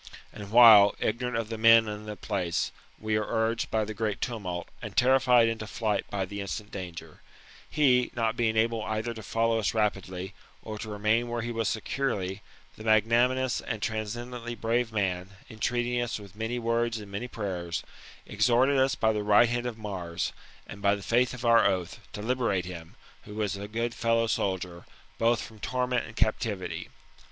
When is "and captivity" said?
26.07-26.89